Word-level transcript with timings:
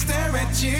stare 0.00 0.34
at 0.36 0.62
you 0.62 0.78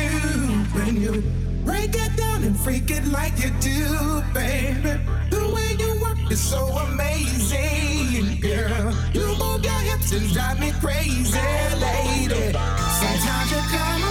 when 0.73 0.97
you 0.97 1.23
break 1.63 1.95
it 1.95 2.17
down 2.17 2.43
and 2.43 2.59
freak 2.59 2.91
it 2.91 3.05
like 3.07 3.37
you 3.39 3.51
do, 3.61 4.23
baby. 4.33 4.95
The 5.29 5.43
way 5.55 5.77
you 5.79 6.01
work 6.01 6.19
is 6.31 6.41
so 6.41 6.63
amazing, 6.89 8.41
girl. 8.41 8.95
You 9.13 9.27
move 9.37 9.63
your 9.63 9.83
hips 9.91 10.13
and 10.13 10.27
drive 10.33 10.59
me 10.59 10.73
crazy, 10.81 11.39
lady. 11.87 12.53
Sometimes 13.01 13.51
you 13.53 13.63
come. 13.77 14.10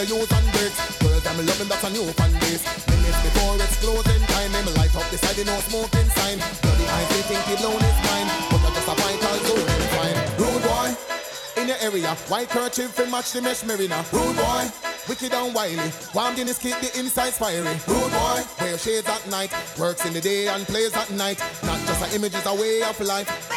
The 0.00 0.06
the 0.06 0.16
use 0.16 0.32
and 0.32 0.52
bricks. 0.52 0.80
Girls, 0.96 1.26
I'm 1.26 1.44
loving 1.44 1.68
that's 1.68 1.84
a 1.84 1.90
new 1.90 2.08
fan 2.16 2.32
base. 2.40 2.64
Minutes 2.88 3.20
before 3.20 3.56
it's 3.60 3.76
closing 3.84 4.24
time, 4.32 4.52
them 4.52 4.64
light 4.80 4.96
up 4.96 5.04
the 5.12 5.18
side, 5.18 5.44
no 5.44 5.52
smoking 5.68 6.08
sign. 6.16 6.40
Bloody 6.64 6.86
eyes, 6.88 7.08
they 7.12 7.22
think 7.28 7.44
he 7.44 7.56
blown 7.60 7.76
his 7.76 7.98
mind, 8.08 8.32
but 8.48 8.64
I 8.64 8.72
just 8.72 8.88
a 8.88 8.94
vital 8.96 9.36
zone 9.44 9.68
fine. 9.92 10.16
Rude 10.40 10.62
boy, 10.64 11.60
in 11.60 11.68
your 11.68 11.76
area, 11.84 12.14
white 12.32 12.48
kerchief 12.48 12.98
and 12.98 13.10
match 13.10 13.32
the 13.32 13.42
mesh 13.42 13.62
marina. 13.62 14.02
Rude 14.10 14.36
boy. 14.36 14.72
Wicked 15.08 15.34
and 15.34 15.54
wily, 15.54 15.90
warmed 16.14 16.38
in 16.38 16.46
his 16.46 16.58
kid, 16.58 16.76
the 16.80 16.98
inside 16.98 17.34
fiery. 17.34 17.76
Rude 17.88 18.12
boy, 18.12 18.40
wear 18.60 18.78
shades 18.78 19.08
at 19.08 19.28
night, 19.28 19.52
works 19.78 20.06
in 20.06 20.14
the 20.14 20.20
day 20.20 20.48
and 20.48 20.64
plays 20.64 20.94
at 20.94 21.10
night. 21.10 21.44
Not 21.64 21.78
just 21.86 22.00
an 22.08 22.14
image, 22.14 22.34
it's 22.34 22.46
a 22.46 22.54
way 22.54 22.82
of 22.82 22.98
life. 23.00 23.49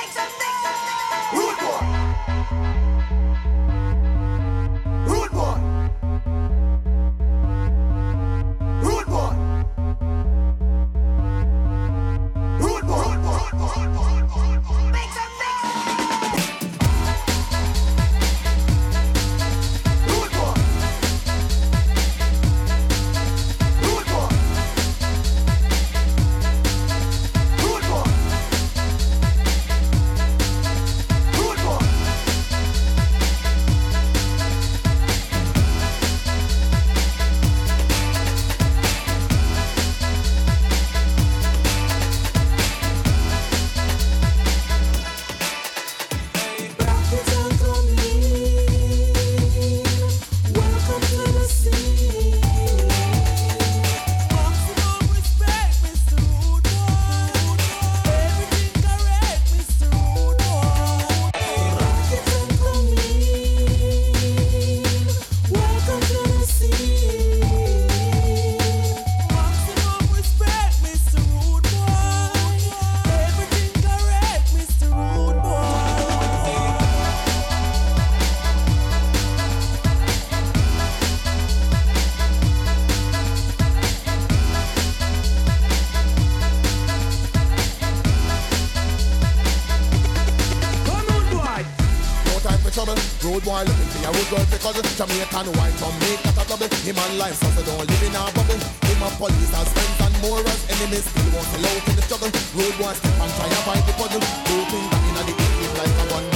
Jamaican 94.64 95.52
white 95.60 95.76
from 95.76 95.92
make 96.00 96.24
that 96.24 96.40
a 96.40 96.44
double. 96.48 96.72
Him 96.88 96.96
and 96.96 97.18
life 97.20 97.36
so 97.36 97.52
don't 97.68 97.84
live 97.84 98.04
in 98.08 98.16
a 98.16 98.24
bubble. 98.32 98.56
Him 98.88 99.04
and 99.04 99.16
police 99.20 99.52
as 99.52 99.68
friends 99.76 100.00
and 100.00 100.16
more 100.24 100.40
as 100.40 100.64
enemies. 100.72 101.04
Still 101.04 101.36
want 101.36 101.52
to 101.52 101.60
out 101.68 101.84
in 101.84 101.96
the 102.00 102.04
struggle. 102.08 102.32
Road 102.56 102.76
boy 102.80 102.96
step 102.96 103.12
and 103.12 103.32
try 103.36 103.48
and 103.52 103.64
find 103.68 103.84
the 103.84 103.94
puzzle. 104.00 104.24
Hoping 104.24 104.88
that 104.88 105.04
in 105.04 105.16
the 105.20 105.36
evening 105.36 105.74
like 105.76 106.00
a 106.00 106.06
one 106.16 106.28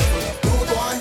Road 0.43 0.67
boy 0.75 0.95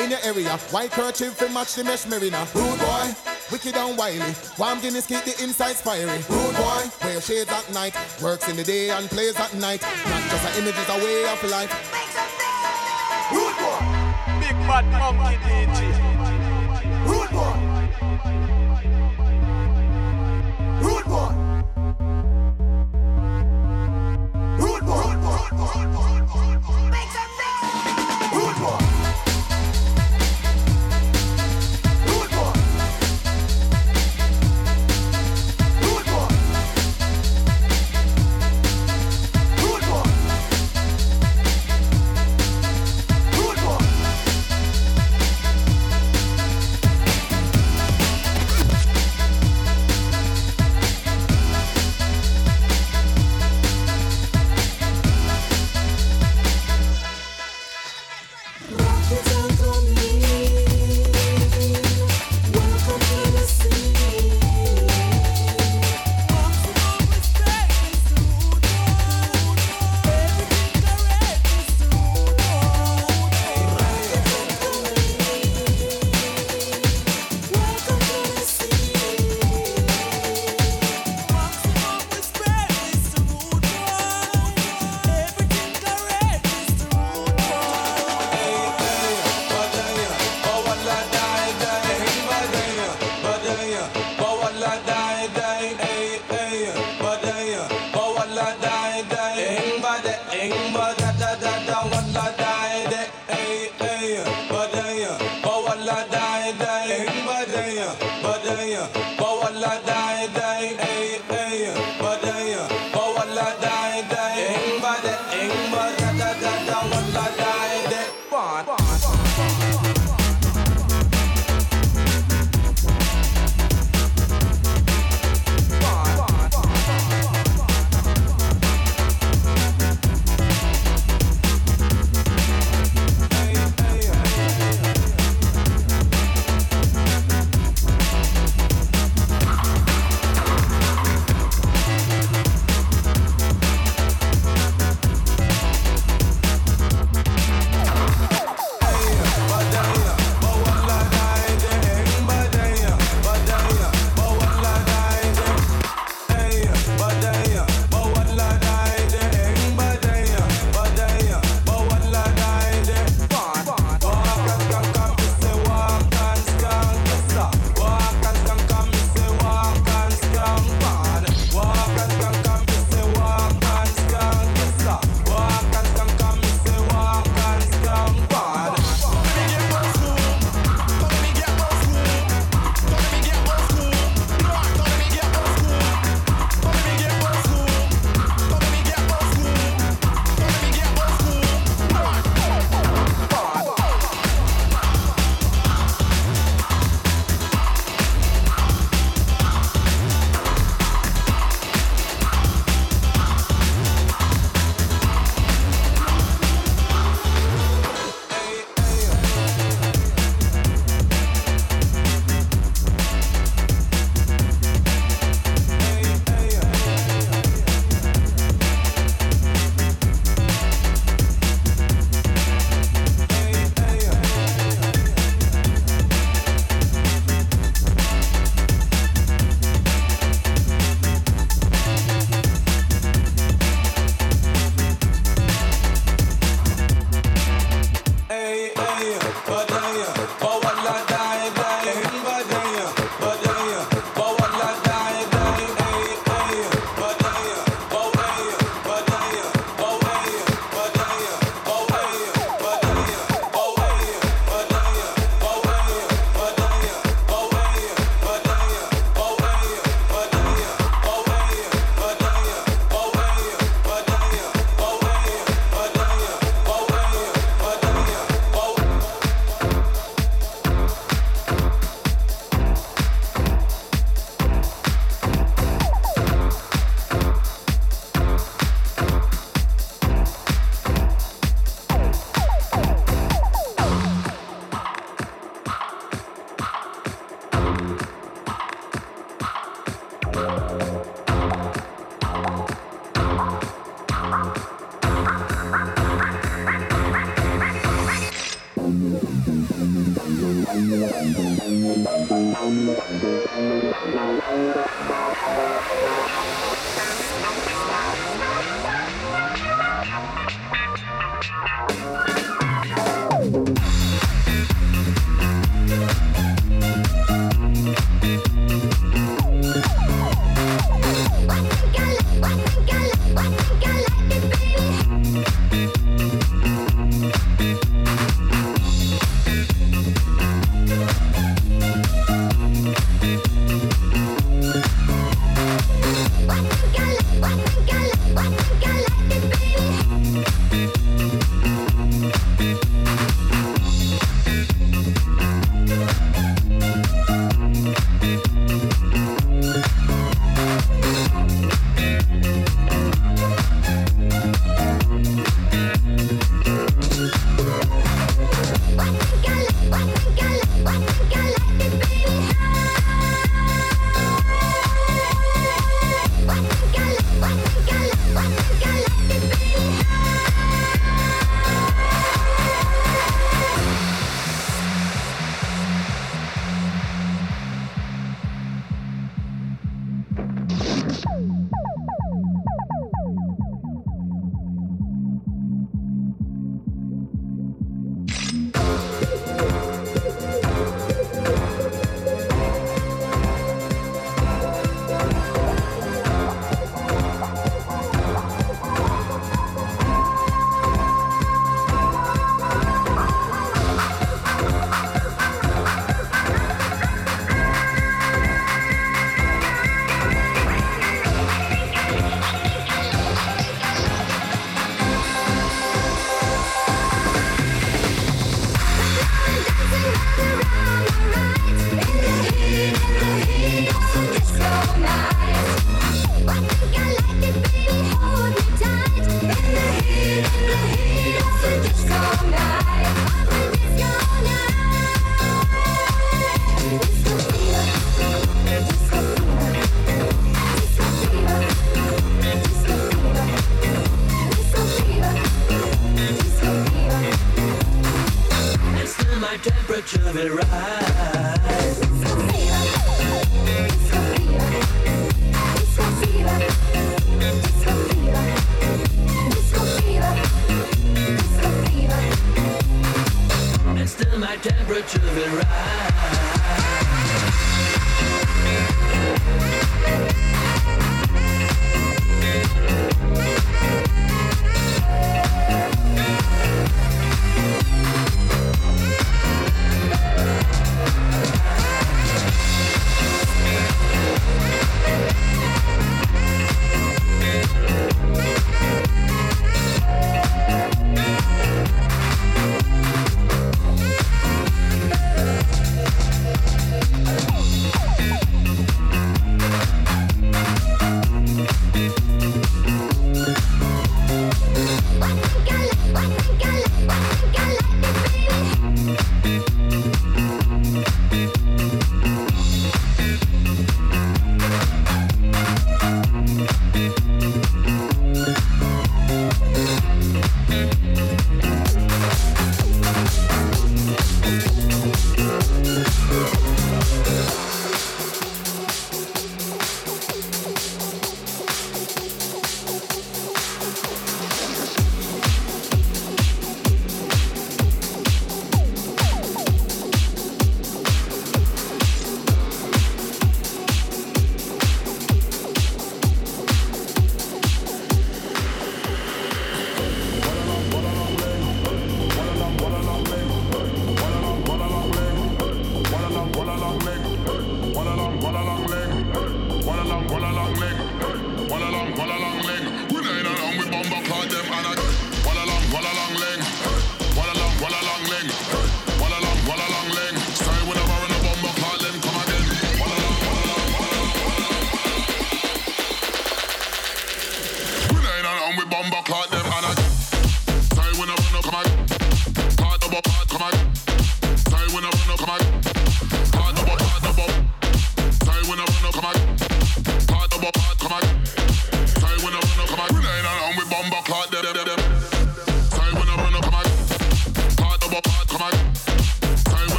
in 0.00 0.08
your 0.08 0.24
area. 0.24 0.56
White 0.72 0.92
kerchief 0.92 1.36
to 1.36 1.52
match 1.52 1.74
the 1.74 1.84
mesh 1.84 2.06
marina. 2.08 2.48
Rude 2.56 2.80
boy, 2.80 3.12
wicked 3.52 3.76
and 3.76 3.98
wily. 3.98 4.32
Warm 4.56 4.80
Guinness 4.80 5.04
keep 5.04 5.20
the 5.28 5.36
inside 5.44 5.76
fiery. 5.76 6.24
Rude 6.32 6.56
boy, 6.56 6.82
wear 7.04 7.20
shades 7.20 7.52
at 7.52 7.68
night. 7.76 7.92
Works 8.24 8.48
in 8.48 8.56
the 8.56 8.64
day 8.64 8.88
and 8.88 9.04
plays 9.12 9.36
at 9.36 9.52
night. 9.60 9.84
Not 10.08 10.22
just 10.32 10.44
an 10.48 10.64
image, 10.64 10.80
it's 10.80 10.88
a 10.88 10.96
way 10.96 11.28
of 11.28 11.44
life. 11.52 11.68
Rude 13.28 13.52
boy. 13.60 14.04
Big 14.40 14.56
bad 14.64 14.88
monkey 15.16 15.63